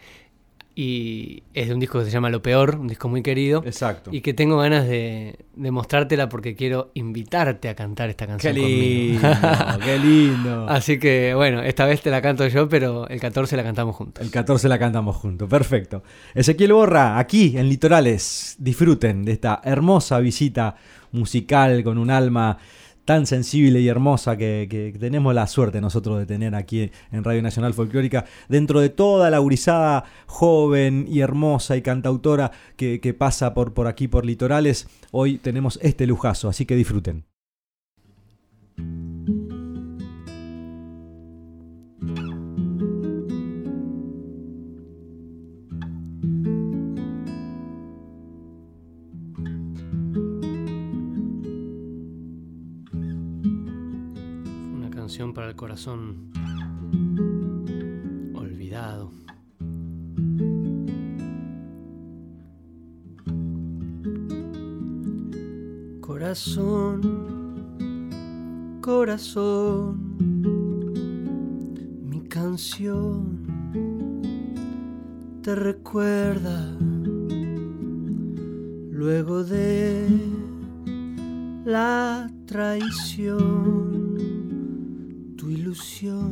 [0.78, 4.10] y es de un disco que se llama Lo Peor, un disco muy querido Exacto.
[4.14, 8.56] y que tengo ganas de, de mostrártela porque quiero invitarte a cantar esta Qué canción
[8.56, 9.80] lindo, conmigo.
[9.86, 10.68] qué lindo.
[10.70, 14.22] Así que bueno, esta vez te la canto yo, pero el 14 la cantamos juntos.
[14.24, 16.04] El 14 la cantamos juntos, perfecto.
[16.34, 20.76] Ezequiel Borra, aquí en Litorales, disfruten de esta hermosa visita
[21.14, 22.58] musical con un alma
[23.06, 27.42] tan sensible y hermosa que, que tenemos la suerte nosotros de tener aquí en Radio
[27.42, 33.54] Nacional Folclórica, dentro de toda la gurizada joven y hermosa y cantautora que, que pasa
[33.54, 37.35] por, por aquí, por Litorales, hoy tenemos este lujazo, así que disfruten.
[55.16, 56.30] Para el corazón
[58.34, 59.14] olvidado.
[66.02, 67.00] Corazón,
[68.82, 70.18] corazón,
[72.04, 73.48] mi canción
[75.44, 76.76] te recuerda
[78.92, 80.10] luego de
[81.64, 83.95] la traición,
[85.56, 86.32] ilusión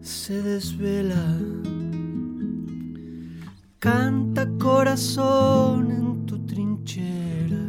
[0.00, 1.26] se desvela.
[3.78, 7.66] Canta corazón en tu trinchera.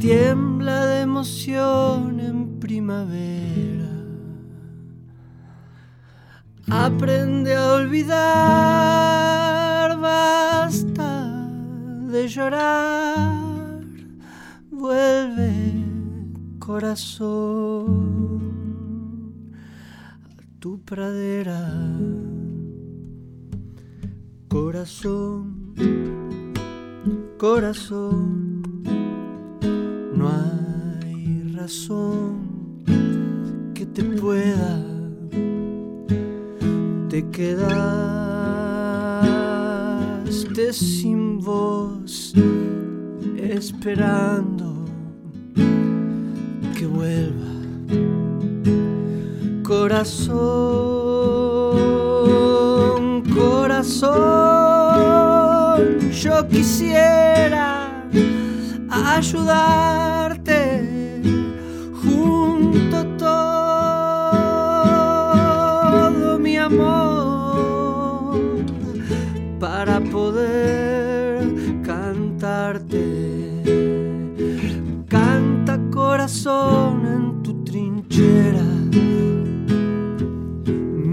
[0.00, 3.92] Tiembla de emoción en primavera.
[6.68, 8.18] Aprende a olvidar,
[10.00, 11.12] basta
[12.12, 13.42] de llorar.
[14.70, 15.51] Vuelve,
[16.66, 18.38] corazón,
[20.24, 20.28] a
[20.60, 21.60] tu pradera.
[24.48, 25.74] Corazón,
[27.36, 28.62] corazón,
[30.14, 32.84] no hay razón
[33.74, 34.78] que te pueda
[37.08, 37.72] te quedaste
[40.72, 42.32] sin voz
[43.36, 44.81] esperando
[46.82, 47.52] que vuelva.
[49.62, 50.32] Corazón
[53.34, 54.10] corazón
[56.10, 57.88] yo quisiera
[58.90, 60.21] ayudarte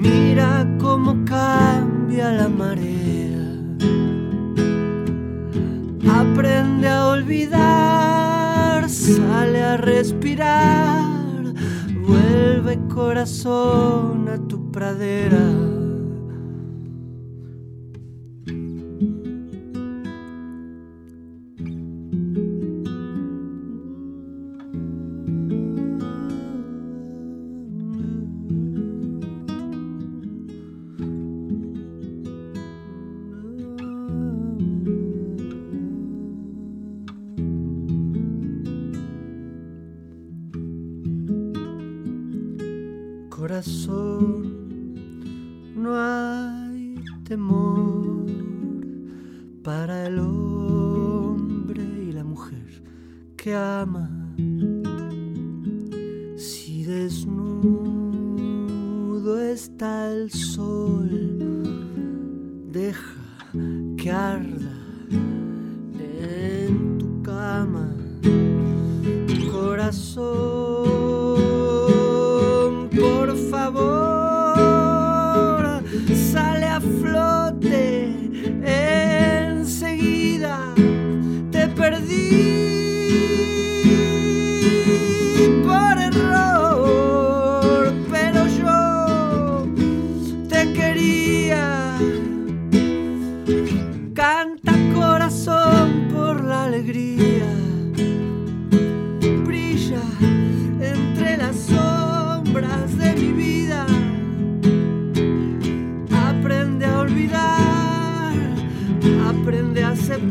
[0.03, 3.39] Mira cómo cambia la marea.
[6.09, 11.53] Aprende a olvidar, sale a respirar.
[12.05, 15.78] Vuelve corazón a tu pradera.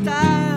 [0.09, 0.48] A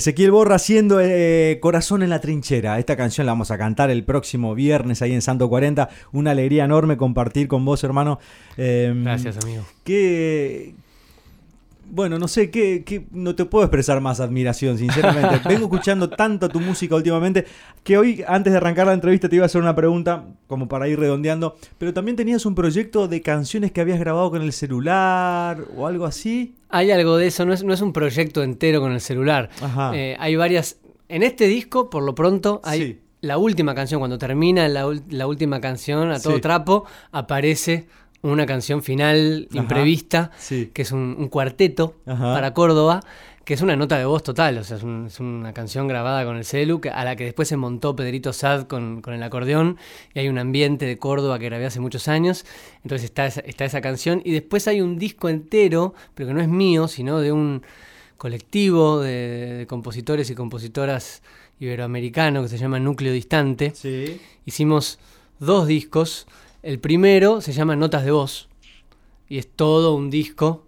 [0.00, 2.78] Ezequiel Borra haciendo eh, Corazón en la Trinchera.
[2.78, 5.90] Esta canción la vamos a cantar el próximo viernes ahí en Santo 40.
[6.12, 8.18] Una alegría enorme compartir con vos, hermano.
[8.56, 9.62] Eh, Gracias, amigo.
[11.92, 15.40] Bueno, no sé, que- no te puedo expresar más admiración, sinceramente.
[15.48, 17.44] Vengo escuchando tanto tu música últimamente
[17.82, 20.86] que hoy, antes de arrancar la entrevista, te iba a hacer una pregunta, como para
[20.88, 21.56] ir redondeando.
[21.78, 26.04] Pero también tenías un proyecto de canciones que habías grabado con el celular o algo
[26.06, 26.54] así.
[26.68, 29.50] Hay algo de eso, no es, no es un proyecto entero con el celular.
[29.60, 29.90] Ajá.
[29.96, 30.76] Eh, hay varias.
[31.08, 33.00] En este disco, por lo pronto, hay Sí.
[33.22, 33.98] la última canción.
[34.00, 34.86] Cuando termina la,
[35.26, 36.40] última canción, a todo Sí.
[36.40, 37.88] trapo, aparece
[38.22, 39.58] una canción final Ajá.
[39.60, 40.70] imprevista, Sí.
[40.74, 42.34] que es un, un cuarteto Ajá.
[42.34, 43.00] para Córdoba,
[43.44, 44.58] que es una nota de voz total.
[44.58, 47.24] O sea, es, un- es una canción grabada con el celu, que- a la que
[47.24, 49.78] después se montó Pedrito Sad con, con el acordeón.
[50.14, 52.44] Y hay un ambiente de Córdoba que grabé hace muchos años.
[52.84, 54.20] Entonces está esa, está esa canción.
[54.24, 57.62] Y después hay un disco entero, pero que no es mío, sino de un
[58.18, 61.22] colectivo de, de compositores y compositoras
[61.58, 63.72] iberoamericanos que se llama Núcleo Distante.
[63.74, 64.20] Sí.
[64.44, 64.98] Hicimos
[65.38, 66.26] dos discos.
[66.62, 68.48] El primero se llama Notas de Voz
[69.28, 70.66] y es todo un disco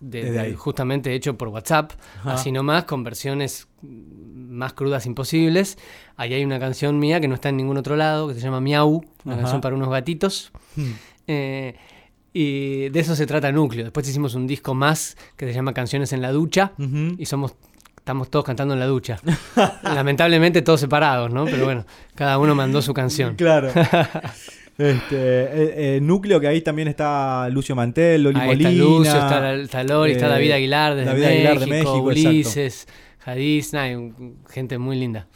[0.00, 2.34] de- justamente hecho por WhatsApp, Ajá.
[2.34, 5.78] así nomás, con versiones más crudas imposibles.
[6.16, 8.60] Ahí hay una canción mía que no está en ningún otro lado, que se llama
[8.60, 9.42] Miau, una Ajá.
[9.42, 10.52] canción para unos gatitos.
[10.76, 10.92] Hmm.
[11.26, 11.74] Eh,
[12.32, 13.84] y de eso se trata Núcleo.
[13.84, 16.72] Después hicimos un disco más que se llama Canciones en la ducha
[17.16, 17.54] y somos
[18.04, 19.18] estamos todos cantando en la ducha.
[19.82, 21.46] Lamentablemente todos separados, ¿no?
[21.46, 23.34] Pero bueno, cada uno mandó su canción.
[23.34, 23.70] Claro.
[24.76, 28.70] Este, eh, eh, núcleo que ahí también está Lucio Mantel, Loli Ahí Molina.
[28.70, 31.92] está Lucio, está, está Lori, está eh, David Aguilar desde David México, Aguilar de México.
[32.02, 32.88] Ulises,
[33.20, 35.28] Jadis, un- gente muy linda.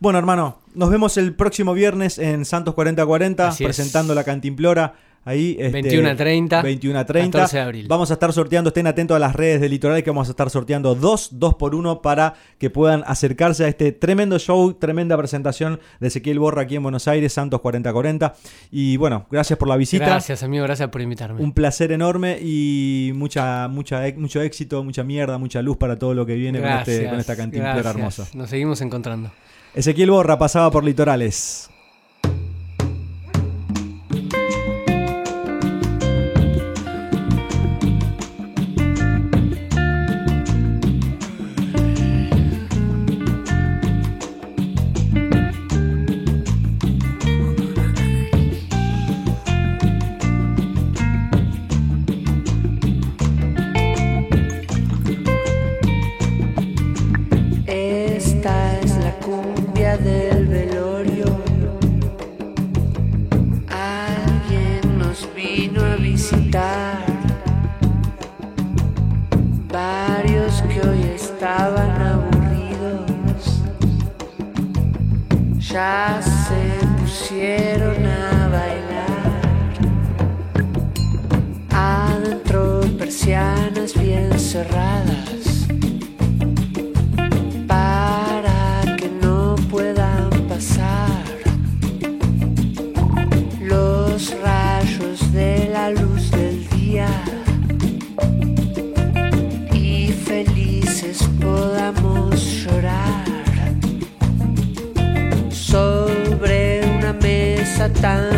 [0.00, 3.68] Bueno, hermano, nos vemos el próximo viernes en Santos 4040 Así es.
[3.68, 4.94] presentando la Cantimplora.
[5.24, 7.38] Ahí, este, 21 a 30, 21 a 30.
[7.38, 7.86] 14 de abril.
[7.88, 10.50] Vamos a estar sorteando, estén atentos a las redes de Litoral que vamos a estar
[10.50, 15.78] sorteando dos, dos por uno para que puedan acercarse a este tremendo show, tremenda presentación
[16.00, 18.34] de Ezequiel Borra aquí en Buenos Aires, Santos 4040.
[18.72, 20.06] Y bueno, gracias por la visita.
[20.06, 21.40] Gracias, amigo, gracias por invitarme.
[21.40, 26.26] Un placer enorme y mucha, mucha, mucho éxito, mucha mierda, mucha luz para todo lo
[26.26, 28.26] que viene con, este- con esta cantimplora hermosa.
[28.34, 29.30] Nos seguimos encontrando.
[29.74, 31.68] Ezequiel Borra pasaba por Litorales.
[75.72, 79.40] ya se pusieron a bailar.
[81.70, 85.21] Adentro persianas bien cerradas.
[108.02, 108.31] 짠.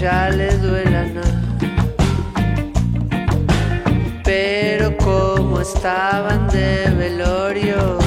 [0.00, 1.42] ya le duela nada.
[4.24, 7.98] Pero como estaban de velorio,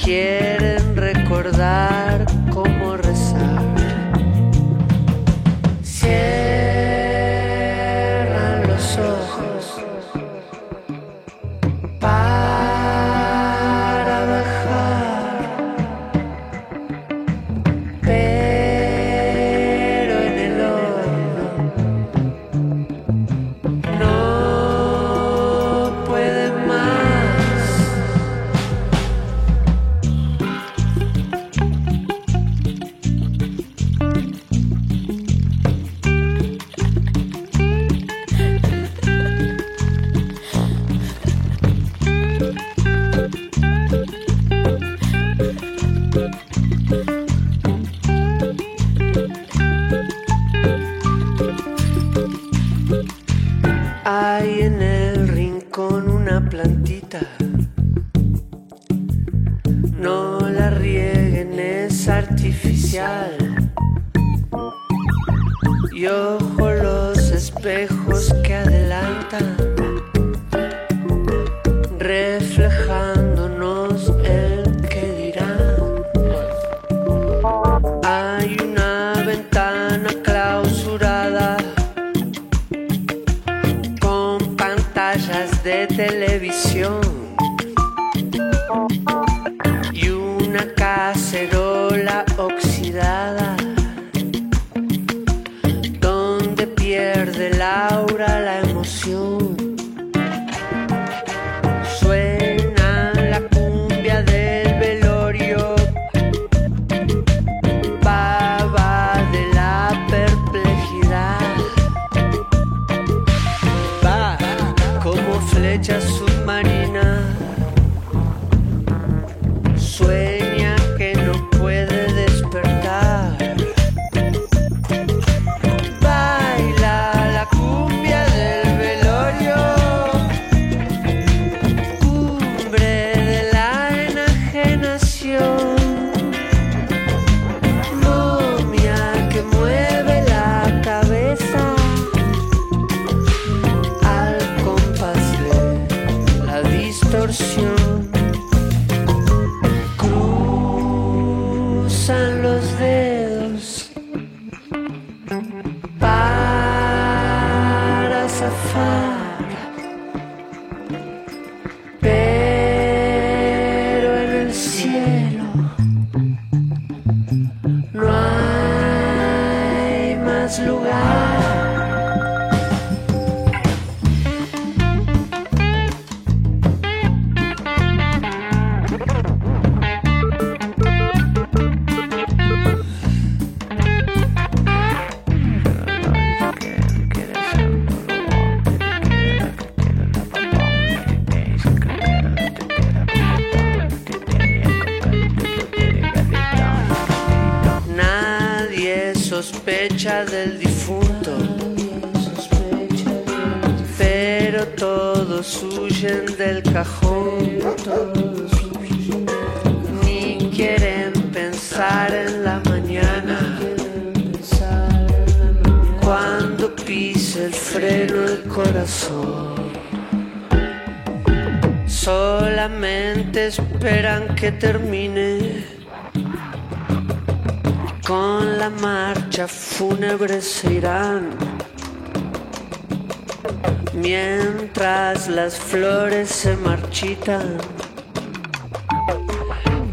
[0.00, 2.23] quieren recordar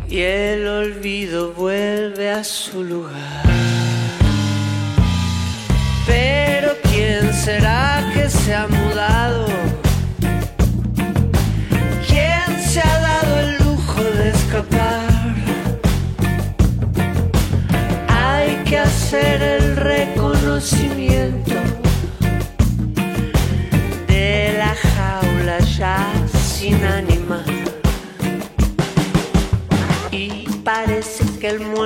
[0.10, 3.44] y el olvido vuelve a su lugar.
[6.06, 8.91] Pero ¿quién será que se ha?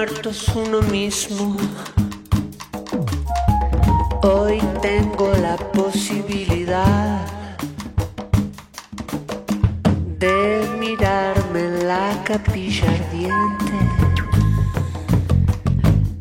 [0.05, 1.57] Es uno mismo.
[4.21, 7.25] Hoy tengo la posibilidad
[10.19, 13.73] de mirarme en la capilla ardiente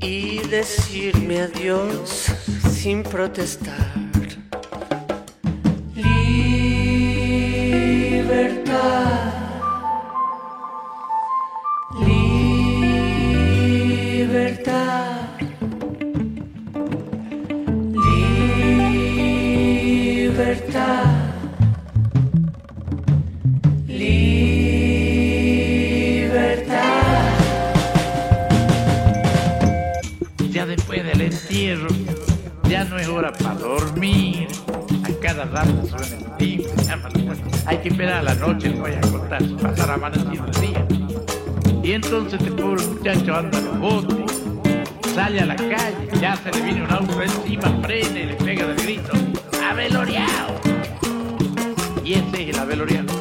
[0.01, 2.33] y decirme adiós
[2.71, 3.93] sin protestar.
[5.95, 6.65] Libertad.
[33.85, 34.49] Dormir.
[35.05, 36.71] A cada rato suena el timbre.
[37.67, 40.87] Hay que esperar a la noche, no voy a contar, pasar amanecido el día.
[41.83, 44.25] Y entonces este pobre muchacho anda en bote,
[45.15, 48.67] sale a la calle, ya se le viene un auto encima, frena y le pega
[48.67, 49.13] del grito.
[49.71, 50.61] ¡Aveloriao!
[52.05, 53.14] Y ese es el aveloriado.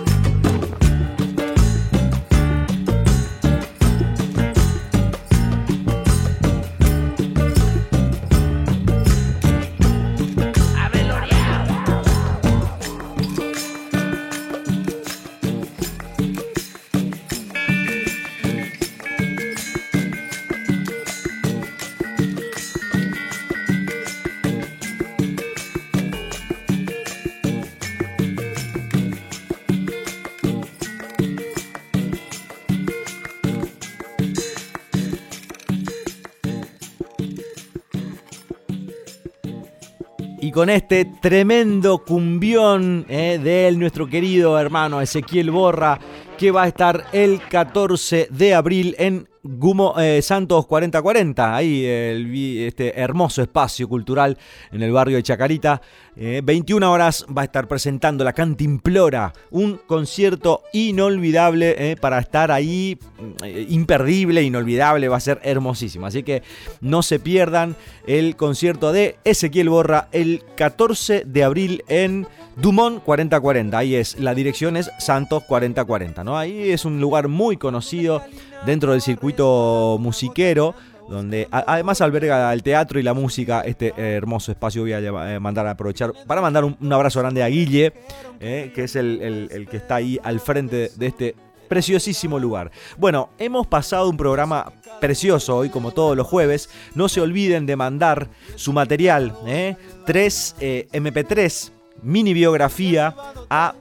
[40.53, 45.99] Con este tremendo cumbión eh, de nuestro querido hermano Ezequiel Borra,
[46.37, 52.33] que va a estar el 14 de abril en Gumo, eh, Santos 4040, ahí el
[52.59, 54.37] este hermoso espacio cultural
[54.71, 55.81] en el barrio de Chacarita.
[56.15, 62.51] Eh, 21 horas va a estar presentando la Cantimplora, un concierto inolvidable eh, para estar
[62.51, 66.05] ahí, mm, imperdible, inolvidable, va a ser hermosísimo.
[66.05, 66.41] Así que
[66.79, 67.75] no se pierdan
[68.07, 73.77] el concierto de Ezequiel Borra el 14 de abril en Dumont 4040.
[73.77, 76.37] Ahí es, la dirección es Santos 4040, ¿no?
[76.37, 78.21] Ahí es un lugar muy conocido
[78.65, 80.75] dentro del circuito musiquero
[81.09, 84.83] donde además alberga el teatro y la música, este hermoso espacio.
[84.83, 84.99] Voy a
[85.35, 87.91] eh, mandar a aprovechar para mandar un, abrazo grande a Guille,
[88.39, 91.35] eh, que es el, el- el que está ahí al frente de este
[91.67, 92.71] preciosísimo lugar.
[92.97, 96.69] Bueno, hemos pasado un programa precioso hoy, como todos los jueves.
[96.95, 99.75] No se olviden de mandar su material, eh,
[100.05, 101.71] 3 eh, MP3,
[102.01, 103.15] mini biografía,
[103.49, 103.75] a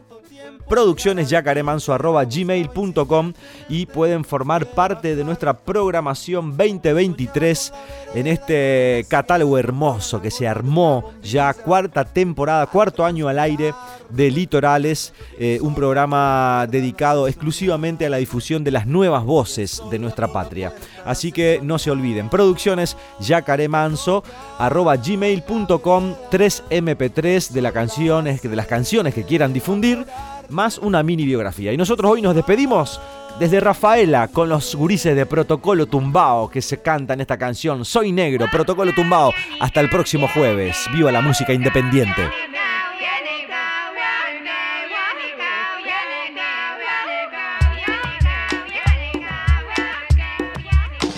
[0.69, 3.33] produccionesyacaremanso.gmail.com
[3.69, 7.73] y pueden formar parte de nuestra programación 2023
[8.15, 13.75] en este catálogo hermoso que se armó ya cuarta temporada, cuarto año al aire
[14.11, 19.99] de Litorales, eh, un programa dedicado exclusivamente a la difusión de las nuevas voces de
[19.99, 20.75] nuestra patria.
[21.05, 24.23] Así que no se olviden, producciones yacaremanso
[24.59, 30.07] arroba gmail.com 3 mp3 de, la canciones, de las canciones que quieran difundir
[30.51, 31.73] más una mini biografía.
[31.73, 33.01] Y nosotros hoy nos despedimos
[33.39, 38.47] desde Rafaela con los gurises de Protocolo Tumbao que se cantan esta canción Soy Negro,
[38.51, 39.33] Protocolo Tumbao.
[39.61, 40.87] Hasta el próximo jueves.
[40.93, 42.23] Viva la música independiente.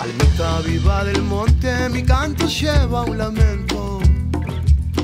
[0.00, 4.00] Almita viva del monte, mi canto lleva un lamento.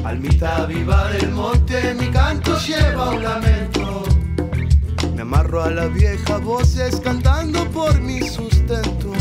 [0.05, 4.10] Almita viva del monte, mi canto lleva un lamento.
[5.21, 9.13] Me amarro a las viejas voces cantando por mi sustento.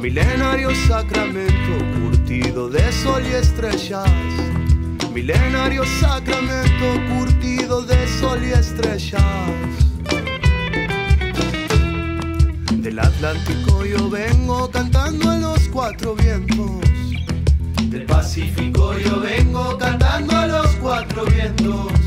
[0.00, 4.10] Milenario sacramento, curtido de sol y estrellas.
[5.12, 9.22] Milenario sacramento, curtido de sol y estrellas.
[12.98, 16.70] Atlántico yo vengo cantando a los cuatro vientos.
[17.90, 22.05] Del Pacífico yo vengo cantando a los cuatro vientos.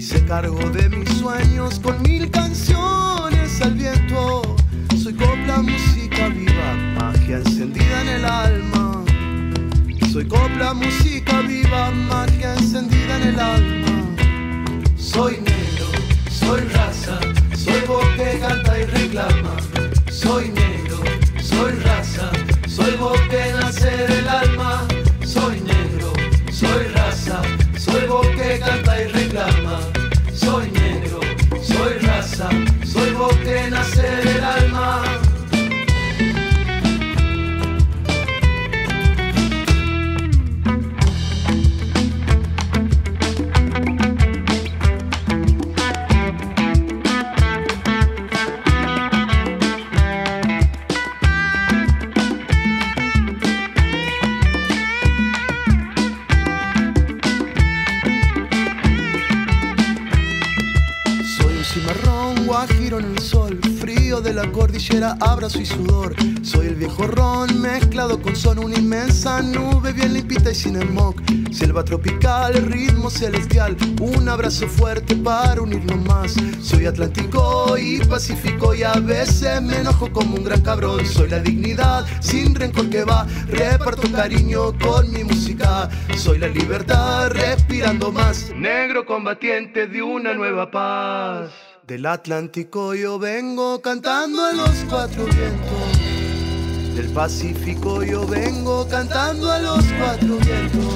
[0.00, 4.56] Hice cargo de mis sueños con mil canciones al viento.
[4.96, 9.04] Soy copla, música viva, magia encendida en el alma.
[10.10, 14.16] Soy copla, música viva, magia encendida en el alma.
[14.96, 15.86] Soy negro,
[16.30, 17.20] soy raza,
[17.54, 19.54] soy voz que canta y reclama.
[20.10, 21.02] Soy negro,
[21.42, 22.30] soy raza,
[22.66, 24.88] soy voz que nace del alma.
[25.26, 25.69] Soy negro,
[32.84, 35.09] soy voz que nace del alma.
[65.20, 66.14] Abrazo y sudor.
[66.42, 71.14] Soy el viejo ron mezclado con son, una inmensa nube bien limpita y sin smog.
[71.52, 76.34] Selva tropical, ritmo celestial, un abrazo fuerte para unirnos más.
[76.60, 81.06] Soy Atlántico y Pacífico y a veces me enojo como un gran cabrón.
[81.06, 85.88] Soy la dignidad sin rencor que va, reparto cariño con mi música.
[86.16, 91.69] Soy la libertad respirando más, negro combatiente de una nueva paz.
[91.90, 96.94] Del Atlántico yo vengo cantando a los cuatro vientos.
[96.94, 100.94] Del Pacífico yo vengo cantando a los cuatro vientos.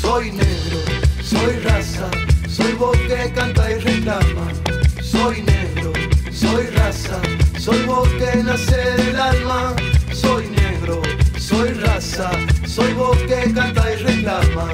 [0.00, 0.78] Soy negro,
[1.22, 2.10] soy raza,
[2.48, 4.52] soy voz que canta y reclama.
[5.00, 5.92] Soy negro,
[6.32, 7.20] soy raza,
[7.60, 9.72] soy voz que nace del alma.
[10.12, 11.00] Soy negro,
[11.38, 12.28] soy raza,
[12.66, 14.66] soy voz que canta y reclama.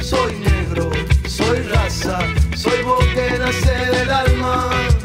[0.00, 0.90] Soy negro,
[1.28, 2.18] soy raza,
[2.60, 4.99] soy voz que nace del alma.